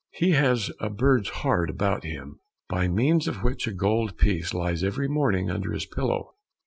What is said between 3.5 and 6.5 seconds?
a gold piece lies every morning under his pillow."